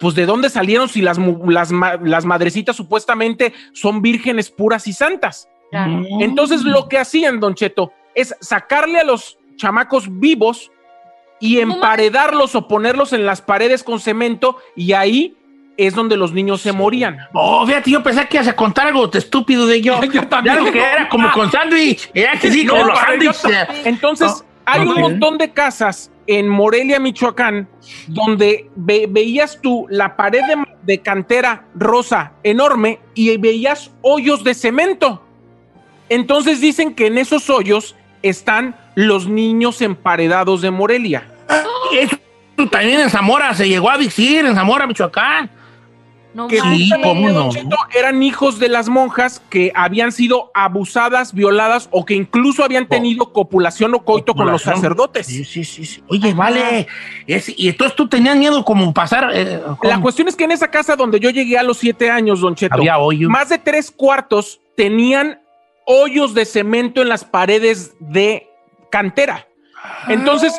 [0.00, 1.70] pues de dónde salieron si las, las,
[2.02, 5.48] las madrecitas supuestamente son vírgenes puras y santas.
[6.20, 10.70] Entonces lo que hacían, Don Cheto, es sacarle a los chamacos vivos
[11.40, 15.36] y emparedarlos o ponerlos en las paredes con cemento y ahí
[15.76, 17.18] es donde los niños se morían.
[17.32, 20.00] Oh, fíjate, yo pensé que ibas a contar algo de estúpido de yo.
[20.12, 20.54] Yo también.
[20.54, 22.10] De algo que era como con sándwich.
[22.14, 23.44] Era que sí, No, como los sándwiches.
[23.44, 23.74] idiota.
[23.84, 27.68] Entonces, hay un montón de casas en Morelia, Michoacán,
[28.06, 34.54] donde ve- veías tú la pared de, de cantera rosa enorme y veías hoyos de
[34.54, 35.22] cemento.
[36.08, 41.28] Entonces dicen que en esos hoyos están los niños emparedados de Morelia.
[41.98, 42.16] Eso
[42.70, 45.50] también en Zamora se llegó a decir, en Zamora, Michoacán.
[46.34, 47.48] No Que sí, cómo no.
[47.96, 53.32] Eran hijos de las monjas que habían sido abusadas, violadas o que incluso habían tenido
[53.32, 55.26] copulación o coito con los sacerdotes.
[55.28, 55.84] Sí, sí, sí.
[55.86, 56.02] sí.
[56.08, 56.88] Oye, vale.
[57.28, 59.30] Es- y entonces tú tenías miedo como pasar.
[59.32, 62.40] eh, La cuestión es que en esa casa donde yo llegué a los siete años,
[62.40, 63.30] Don Cheto, Había hoyos.
[63.30, 65.40] más de tres cuartos tenían
[65.86, 68.48] hoyos de cemento en las paredes de
[68.90, 69.46] cantera.
[70.08, 70.52] Entonces,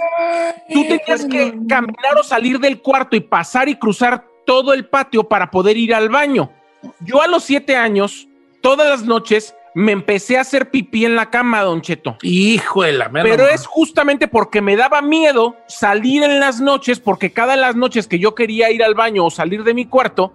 [0.72, 5.24] tú tenías que caminar o salir del cuarto y pasar y cruzar todo el patio
[5.26, 6.52] para poder ir al baño.
[7.00, 8.28] Yo a los siete años,
[8.62, 12.18] todas las noches, me empecé a hacer pipí en la cama, Don Cheto.
[12.22, 13.56] Hijo de la merda, Pero mamá.
[13.56, 18.18] es justamente porque me daba miedo salir en las noches, porque cada las noches que
[18.20, 20.32] yo quería ir al baño o salir de mi cuarto,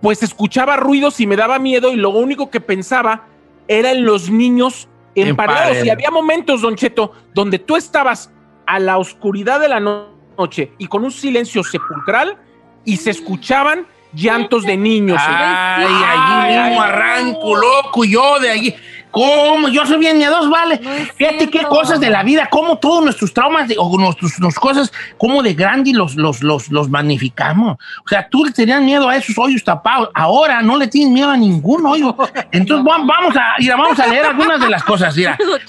[0.00, 3.26] pues escuchaba ruidos y me daba miedo y lo único que pensaba
[3.66, 5.84] era en los niños emparedados.
[5.84, 8.30] Y había momentos, Don Cheto, donde tú estabas
[8.66, 10.06] a la oscuridad de la no-
[10.38, 12.38] noche y con un silencio sepulcral
[12.84, 15.18] y se escuchaban llantos de niños.
[15.20, 18.74] Ay, allí mismo arranco, loco, yo de allí.
[19.10, 19.68] ¿Cómo?
[19.68, 20.78] Yo soy bien miedoso, vale.
[21.16, 24.92] Fíjate qué cosas de la vida, cómo todos nuestros traumas de- o nuestros, nuestras cosas,
[25.18, 27.76] cómo de grande los, los, los, los magnificamos.
[28.06, 30.08] O sea, tú le tenías miedo a esos hoyos tapados.
[30.14, 32.16] Ahora no le tienes miedo a ningún hoyo.
[32.52, 35.14] Entonces va- vamos a, mira, vamos a leer algunas de las cosas.
[35.14, 35.36] Mira.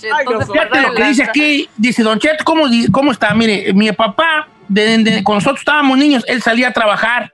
[0.53, 1.69] Fíjate lo que dice aquí.
[1.75, 3.33] Dice, Don Cheto, ¿cómo, cómo está?
[3.33, 7.31] Mire, mi papá, de, cuando nosotros estábamos niños, él salía a trabajar.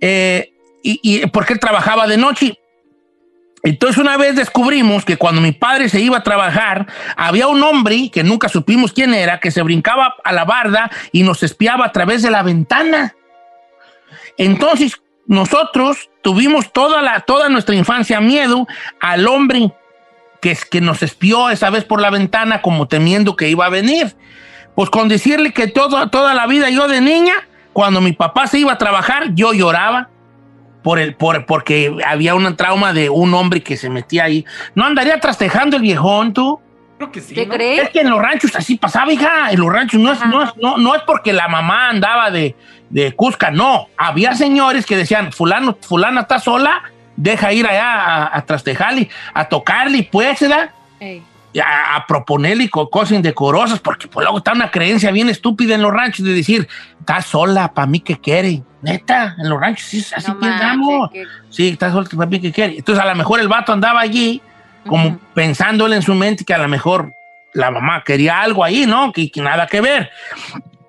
[0.00, 0.50] eh,
[0.84, 2.58] y, porque él trabajaba de noche.
[3.62, 8.10] Entonces una vez descubrimos que cuando mi padre se iba a trabajar, había un hombre
[8.12, 11.92] que nunca supimos quién era, que se brincaba a la barda y nos espiaba a
[11.92, 13.14] través de la ventana.
[14.36, 18.66] Entonces nosotros tuvimos toda, la, toda nuestra infancia miedo
[19.00, 19.72] al hombre
[20.42, 24.14] que, que nos espió esa vez por la ventana como temiendo que iba a venir.
[24.74, 27.34] Pues con decirle que todo, toda la vida yo de niña,
[27.72, 30.08] cuando mi papá se iba a trabajar, yo lloraba
[30.82, 34.44] por el, por, porque había un trauma de un hombre que se metía ahí.
[34.74, 36.60] ¿No andaría trastejando el viejón tú?
[36.98, 37.34] Creo que sí.
[37.34, 37.54] ¿Qué ¿no?
[37.54, 37.84] crees?
[37.84, 39.50] Es que en los ranchos así pasaba, hija.
[39.50, 42.54] En los ranchos no es, no es, no, no es porque la mamá andaba de,
[42.90, 43.88] de Cusca, no.
[43.96, 46.82] Había señores que decían, fulano, fulana está sola,
[47.16, 50.70] deja ir allá a, a trastejarle, a tocarle, pues, ¿verdad?
[51.00, 51.22] Y
[51.60, 55.82] a, a proponerle co- cosas indecorosas, porque pues luego está una creencia bien estúpida en
[55.82, 56.68] los ranchos de decir,
[57.00, 58.62] está sola, para mí que quiere.
[58.82, 61.00] Neta, en los ranchos sí, así No pensamos.
[61.10, 62.76] manches, Sí, está sola, para mí que quiere.
[62.78, 64.42] Entonces a lo mejor el vato andaba allí,
[64.86, 67.10] como pensándole en su mente que a lo mejor
[67.54, 69.12] la mamá quería algo ahí, ¿no?
[69.12, 70.10] Que, que nada que ver.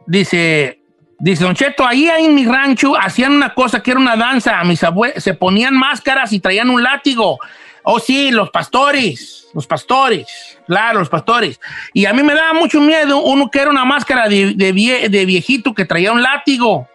[0.08, 0.80] Dice,
[1.20, 4.64] dice Don Cheto, ahí en mi rancho hacían una cosa que era una danza.
[4.64, 7.40] Mis abuelos se ponían máscaras y traían un látigo.
[7.86, 10.26] Oh, sí, los pastores, los pastores,
[10.68, 11.60] claro, los pastores.
[11.94, 15.08] Y a mí me daba mucho miedo uno que era una máscara de, de vie-
[15.10, 16.88] de viejito que traía un látigo.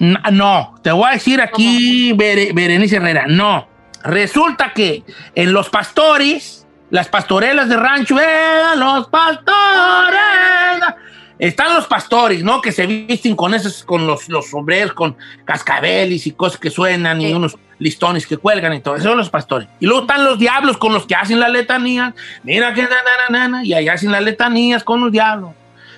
[0.00, 3.68] N- No, te voy a decir aquí, Bere- Berenice Herrera, no.
[4.04, 5.02] Resulta que
[5.34, 10.94] en los pastores, las pastorelas de rancho, ¡eh, los pastores!
[11.38, 12.60] Están los pastores, ¿no?
[12.60, 17.20] Que se visten con esos, con los, los sombreros, con cascabeles y cosas que suenan
[17.20, 18.96] y unos listones que cuelgan y todo.
[18.96, 19.68] Esos son los pastores.
[19.80, 22.14] Y luego están los diablos con los que hacen las letanías.
[22.42, 22.88] Mira que na,
[23.30, 25.50] na, na, y allá hacen las letanías con los diablos.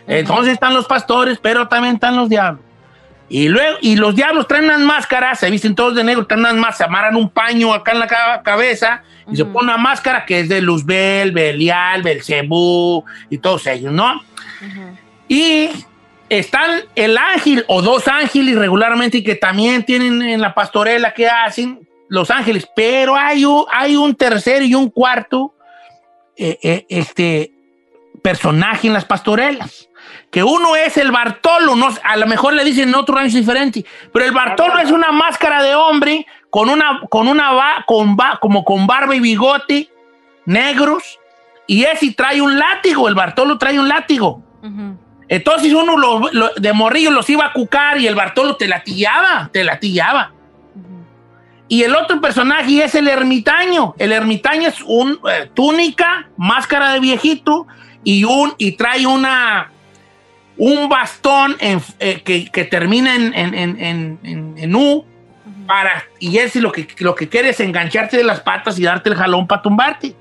[0.07, 2.63] Entonces están los pastores, pero también están los diablos.
[3.29, 6.55] Y luego, y los diablos traen unas máscaras, se visten todos de negro, traen unas
[6.55, 10.25] máscaras, se amarran un paño acá en la ca- cabeza y se pone una máscara
[10.27, 14.21] que es de Luzbel, Belial, Belcebú y todos ellos, ¿no?
[15.29, 15.69] Y
[16.31, 21.87] están el ángel o dos ángeles regularmente que también tienen en la pastorela que hacen
[22.09, 25.55] los ángeles, pero hay un, hay un tercero y un cuarto
[26.37, 27.53] eh, eh, este,
[28.23, 29.89] personaje en las pastorelas.
[30.31, 33.85] Que uno es el Bartolo, no, a lo mejor le dicen en otro rancho diferente,
[34.13, 38.39] pero el Bartolo es una máscara de hombre con una, con una va, con va-
[38.41, 39.89] como con barba y bigote
[40.47, 41.19] negros,
[41.67, 44.43] y ese trae un látigo, el Bartolo trae un látigo.
[45.31, 49.49] Entonces uno lo- lo- de morrillo los iba a cucar y el Bartolo te latillaba,
[49.53, 50.33] te latillaba.
[51.69, 53.95] Y el otro personaje es el ermitaño.
[53.97, 57.69] El ermitaño es un eh, túnica, máscara de viejito
[58.03, 59.71] y un y trae una
[60.57, 64.19] un bastón en- eh, que, que termina en, en,
[64.59, 65.05] en, U
[65.69, 69.11] para y ese lo que lo que quiere es engancharte de las patas y darte
[69.11, 70.17] el jalón para tumbarte.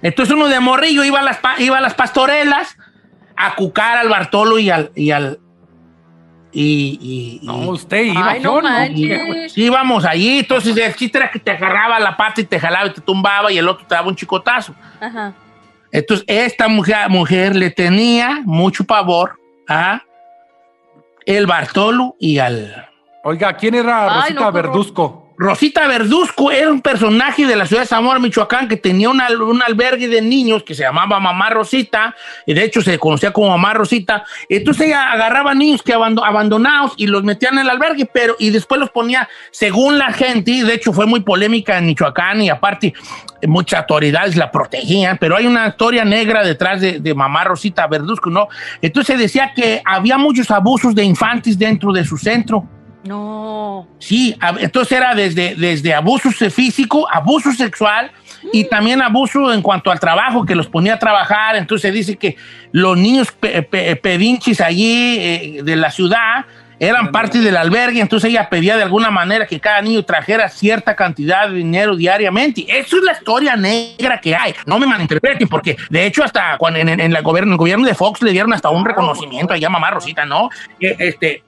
[0.00, 2.76] Entonces uno de morrillo iba a las, iba a las pastorelas
[3.36, 5.38] a cucar al Bartolo y al, y al,
[6.52, 7.40] y...
[7.42, 8.68] y No, y- usted iba, Ay, yo no
[9.56, 12.90] íbamos allí, entonces el chiste era que te agarraba la pata y te jalaba y
[12.90, 14.74] te tumbaba y el otro te daba un chicotazo.
[15.00, 15.34] Ajá.
[15.90, 20.02] Entonces, esta mujer, mujer le tenía mucho pavor a
[21.26, 22.88] el Bartolo y al...
[23.24, 24.62] Oiga, ¿quién era Ay, Rosita no, horror.
[24.62, 25.21] Verduzco?
[25.42, 30.06] Rosita Verduzco era un personaje de la ciudad de Zamora, Michoacán, que tenía un albergue
[30.06, 32.14] de niños que se llamaba Mamá Rosita,
[32.46, 34.24] y de hecho se conocía como Mamá Rosita.
[34.48, 38.50] Entonces ella agarraba niños que abando- abandonados y los metían en el albergue, pero y
[38.50, 42.48] después los ponía según la gente, y de hecho fue muy polémica en Michoacán y
[42.48, 42.94] aparte
[43.44, 48.30] muchas autoridades la protegían, pero hay una historia negra detrás de, de Mamá Rosita Verduzco,
[48.30, 48.46] ¿no?
[48.80, 52.64] Entonces decía que había muchos abusos de infantes dentro de su centro.
[53.04, 53.88] No.
[53.98, 58.10] Sí, entonces era desde, desde abuso físico, abuso sexual
[58.52, 61.56] y también abuso en cuanto al trabajo, que los ponía a trabajar.
[61.56, 62.36] Entonces dice que
[62.72, 66.44] los niños pe- pe- pedinchis allí eh, de la ciudad
[66.78, 70.96] eran parte del albergue, entonces ella pedía de alguna manera que cada niño trajera cierta
[70.96, 72.64] cantidad de dinero diariamente.
[72.66, 74.52] Eso es la historia negra que hay.
[74.66, 77.58] No me malinterpreten, porque de hecho hasta cuando en, en- en la gobierno, en el
[77.58, 80.48] gobierno de Fox le dieron hasta un reconocimiento allá a mamá Rosita, ¿no?
[80.80, 81.44] Este,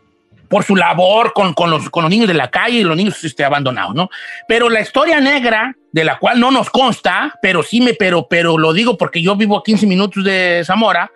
[0.55, 3.25] por su labor con, con los, con los niños de la calle y los niños
[3.25, 4.09] este, abandonados, ¿no?
[4.47, 8.57] Pero la historia negra, de la cual no nos consta, pero sí me, pero, pero
[8.57, 11.11] lo digo porque yo vivo a 15 minutos de Zamora,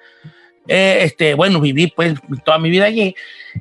[0.67, 2.15] eh, este, bueno, viví pues
[2.45, 3.15] toda mi vida allí,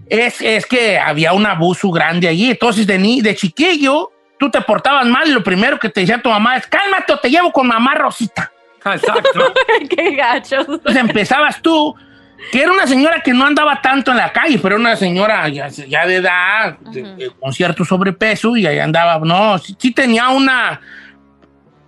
[0.09, 2.49] es, es que había un abuso grande allí.
[2.49, 6.19] Entonces, de, ni, de chiquillo, tú te portabas mal y lo primero que te decía
[6.19, 8.51] tu mamá es, cálmate o te llevo con mamá Rosita.
[8.83, 9.53] Exacto.
[9.95, 10.55] Qué gacho.
[10.61, 11.95] Entonces empezabas tú,
[12.51, 15.47] que era una señora que no andaba tanto en la calle, pero era una señora
[15.49, 19.91] ya, ya de edad, de- de- con cierto sobrepeso, y ahí andaba, no, sí, sí
[19.91, 20.79] tenía una,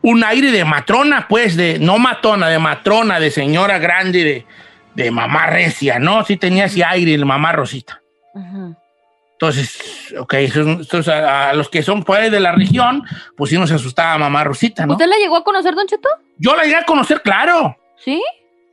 [0.02, 4.45] un aire de matrona, pues, de, no matona, de matrona, de señora grande, de,
[4.95, 6.24] de mamá recia, ¿no?
[6.26, 8.02] Sí tenía ese aire de mamá Rosita.
[9.34, 13.04] Entonces, ok, entonces a, a los que son pues de la región,
[13.38, 14.93] pues sí nos asustaba mamá Rosita, ¿no?
[14.93, 16.10] ¿Usted la llegó a conocer, Don Cheto?
[16.38, 17.78] Yo la llegué a conocer, claro.
[18.04, 18.22] ¿Sí?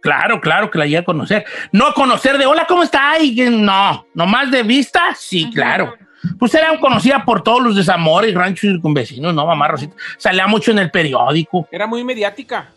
[0.01, 1.44] Claro, claro que la llegué a conocer.
[1.72, 3.18] No conocer de hola, ¿cómo está?
[3.20, 5.94] Y que no, nomás de vista, sí, claro.
[6.38, 9.47] Pues era conocida por todos los de Zamora y ranchos con vecinos, ¿no?
[9.47, 9.94] Mamá Rosita.
[10.18, 11.68] Salía mucho en el periódico.
[11.70, 12.68] Era muy mediática.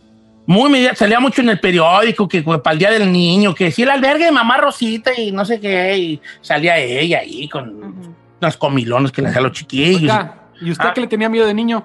[0.46, 3.72] Muy media, salía mucho en el periódico, que que para el día del niño, que
[3.72, 8.16] sí, el albergue de mamá Rosita y no sé qué, y salía ella ahí con
[8.42, 10.02] unos comilones que le hacían a los chiquillos.
[10.02, 10.94] Oiga, ¿y usted Ah.
[10.96, 11.84] qué le tenía miedo de niño?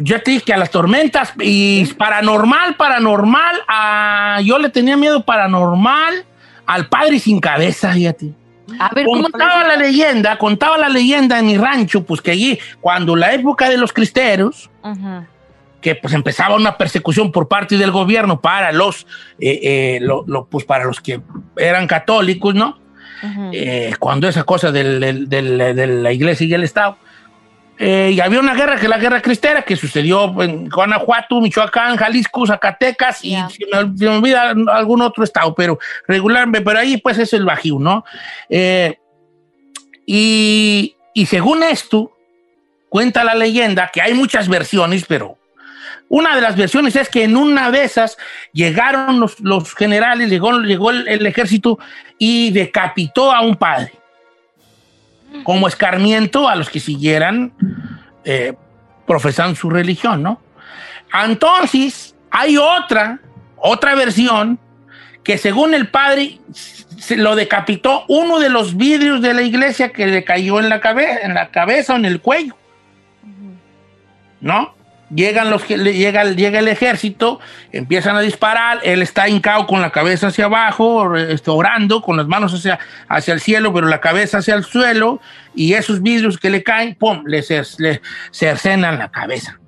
[0.00, 5.24] Yo te dije que a las tormentas y paranormal, paranormal, a, yo le tenía miedo
[5.24, 6.24] paranormal
[6.66, 8.32] al padre sin cabeza, fíjate.
[8.78, 12.58] A ver, ¿cómo contaba la leyenda, contaba la leyenda en mi rancho, pues que allí,
[12.80, 14.70] cuando la época de los cristeros,
[15.80, 19.06] que pues empezaba una persecución por parte del gobierno para los,
[19.40, 21.20] eh, eh, lo- lo- pues para los que
[21.56, 22.78] eran católicos, ¿no?
[23.52, 26.98] Eh, cuando esa cosa del- del- del- de la iglesia y el Estado.
[27.80, 31.96] Eh, y había una guerra, que es la guerra cristera, que sucedió en Guanajuato, Michoacán,
[31.96, 36.96] Jalisco, Zacatecas y se, me, se me olvida algún otro estado, pero regularmente, pero ahí
[36.96, 38.04] pues es el Bajío, ¿no?
[38.48, 38.98] Eh,
[40.04, 42.16] y, y según esto,
[42.88, 45.38] cuenta la leyenda que hay muchas versiones, pero
[46.08, 48.16] una de las versiones es que en una de esas
[48.52, 51.78] llegaron los, los generales, llegó, llegó el, el ejército
[52.18, 53.92] y decapitó a un padre
[55.44, 57.52] como escarmiento a los que siguieran
[58.24, 58.54] eh,
[59.06, 60.40] profesando su religión, ¿no?
[61.24, 63.20] Entonces, hay otra,
[63.56, 64.58] otra versión
[65.24, 70.06] que según el padre se lo decapitó uno de los vidrios de la iglesia que
[70.06, 72.56] le cayó en la, cabe- en la cabeza o en el cuello.
[74.40, 74.74] ¿No?
[75.14, 77.40] Llegan los, llega, el- llega el ejército,
[77.72, 82.26] empiezan a disparar, él está hincado con la cabeza hacia abajo, este, orando, con las
[82.26, 82.78] manos hacia,
[83.08, 85.20] hacia el cielo, pero la cabeza hacia el suelo,
[85.54, 87.42] y esos vidrios que le caen, ¡pum!, le,
[87.78, 88.02] le
[88.32, 89.58] cercenan la cabeza.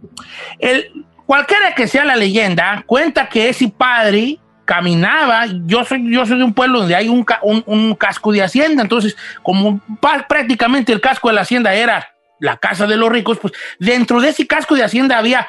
[0.58, 6.38] El, cualquiera que sea la leyenda, cuenta que ese padre caminaba, yo soy, yo soy
[6.38, 7.26] de un pueblo donde hay un,
[7.66, 9.80] un- casco de hacienda, entonces como
[10.28, 12.06] prácticamente el casco de la hacienda era
[12.40, 15.48] la casa de los ricos, pues dentro de ese casco de hacienda había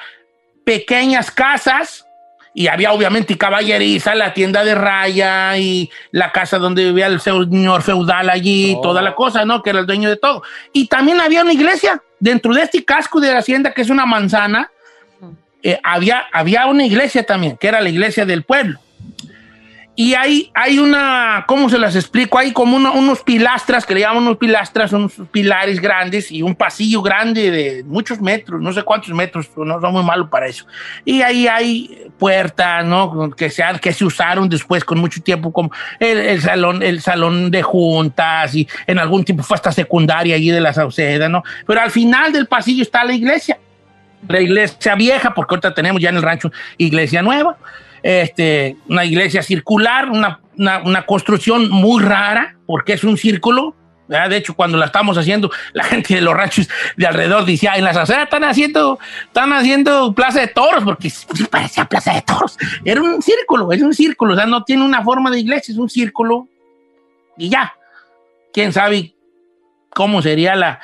[0.64, 2.06] pequeñas casas
[2.54, 7.82] y había obviamente caballeriza, la tienda de raya y la casa donde vivía el señor
[7.82, 9.64] feudal allí, toda la cosa, ¿no?
[9.64, 10.44] Que era el dueño de todo.
[10.74, 14.06] Y también había una iglesia dentro de este casco de la hacienda, que es una
[14.06, 14.70] manzana,
[15.64, 18.80] eh, había, había una iglesia también, que era la iglesia del pueblo.
[20.02, 22.40] Y hay, hay una, ¿cómo se las explico?
[22.40, 27.04] Hay como unos pilastras, que le llaman unos pilastras, unos pilares grandes y un pasillo
[27.04, 30.66] grande de muchos metros, no sé cuántos metros, no son muy malo para eso.
[31.06, 33.30] Y ahí hay puertas, ¿no?
[33.30, 37.62] Que se, que se usaron después con mucho tiempo, como el, salón, el salón de
[37.62, 41.44] juntas y en algún tiempo fue hasta secundaria allí de la Sauceda, ¿no?
[41.68, 43.60] Pero al final del pasillo está la iglesia.
[44.28, 47.56] La iglesia vieja, porque ahorita tenemos ya en el rancho iglesia nueva
[48.04, 53.76] este, una iglesia circular, una, una, construcción muy rara, porque es un círculo.
[54.08, 57.86] De hecho, cuando la estamos haciendo, la gente de los ranchos de alrededor decía, en
[57.86, 61.12] las aceras están haciendo, están haciendo plaza de toros, porque
[61.50, 62.58] parecía plaza de toros.
[62.84, 65.78] Era un círculo, es un círculo, o sea, no tiene una forma de iglesia, es
[65.78, 66.48] un círculo
[67.38, 67.74] y ya.
[68.54, 69.16] ¿Quién sabe
[69.94, 70.82] cómo sería la,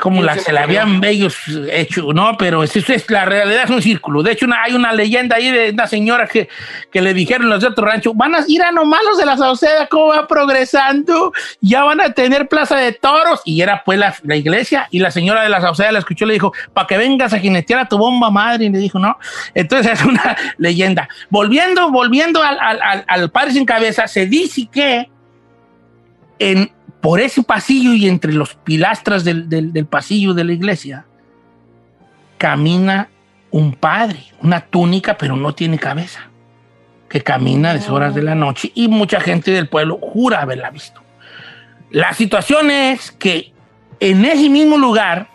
[0.00, 1.36] como la, se la habían ellos
[1.70, 2.36] hecho, ¿no?
[2.36, 4.22] Pero es, es, la realidad es un círculo.
[4.22, 6.48] De hecho, hay una leyenda ahí de una señora que,
[6.90, 9.36] que le dijeron los de otro rancho, van a ir a nomás los de la
[9.36, 13.42] Sauceda, cómo va progresando, ya van a tener plaza de toros.
[13.44, 16.28] Y era pues la, la iglesia, y la señora de la Sauceda la escuchó y
[16.28, 19.18] le dijo, para que vengas a jinetear a tu bomba madre, y le dijo, no.
[19.54, 21.08] Entonces es una leyenda.
[21.28, 25.08] Volviendo, volviendo al, al, al padre sin cabeza, se dice que
[26.40, 31.06] en por ese pasillo y entre los pilastras del, pasillo de la iglesia,
[32.38, 33.08] camina
[33.50, 36.28] un padre, una túnica, pero no tiene cabeza,
[37.08, 40.70] que camina a las horas de la noche y mucha gente del pueblo jura haberla
[40.70, 41.02] visto.
[41.90, 43.52] La situación es que
[43.98, 45.28] en ese mismo lugar,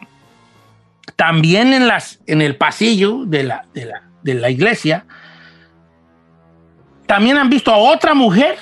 [1.16, 5.05] también en, las, en el pasillo de la, de la, de la iglesia,
[7.05, 8.57] también han visto a otra mujer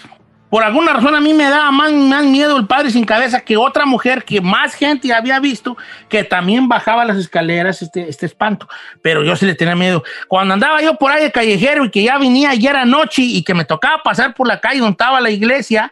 [0.54, 1.91] por alguna razón a mí me daba más,
[2.26, 5.76] miedo el padre sin cabeza que otra mujer que más gente había visto
[6.08, 8.68] que también bajaba las escaleras este, este espanto.
[9.01, 10.04] Pero yo sí le tenía miedo.
[10.28, 13.43] Cuando andaba yo por ahí de callejero y que ya venía y era noche y
[13.43, 15.91] que me tocaba pasar por la calle donde estaba la iglesia,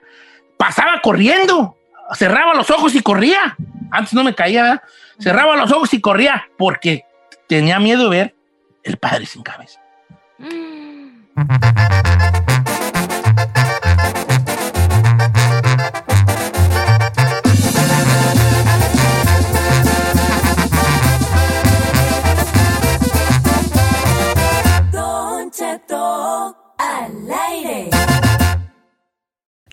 [0.58, 1.76] pasaba corriendo.
[2.14, 3.58] Cerraba los ojos y corría.
[3.90, 4.82] Antes no me caía, ¿verdad?
[5.20, 7.04] Cerraba los ojos y corría porque
[7.48, 8.36] tenía miedo de ver
[8.84, 9.82] el padre sin cabeza.